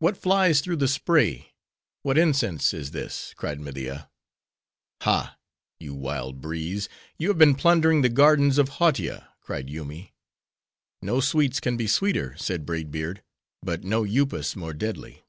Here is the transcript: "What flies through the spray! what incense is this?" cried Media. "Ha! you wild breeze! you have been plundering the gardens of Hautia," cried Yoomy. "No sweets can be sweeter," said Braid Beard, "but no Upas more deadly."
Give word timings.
"What 0.00 0.16
flies 0.16 0.60
through 0.60 0.78
the 0.78 0.88
spray! 0.88 1.52
what 2.02 2.18
incense 2.18 2.74
is 2.74 2.90
this?" 2.90 3.32
cried 3.36 3.60
Media. 3.60 4.10
"Ha! 5.02 5.38
you 5.78 5.94
wild 5.94 6.40
breeze! 6.40 6.88
you 7.16 7.28
have 7.28 7.38
been 7.38 7.54
plundering 7.54 8.02
the 8.02 8.08
gardens 8.08 8.58
of 8.58 8.68
Hautia," 8.80 9.28
cried 9.40 9.70
Yoomy. 9.70 10.12
"No 11.00 11.20
sweets 11.20 11.60
can 11.60 11.76
be 11.76 11.86
sweeter," 11.86 12.36
said 12.36 12.66
Braid 12.66 12.90
Beard, 12.90 13.22
"but 13.62 13.84
no 13.84 14.04
Upas 14.04 14.56
more 14.56 14.74
deadly." 14.74 15.24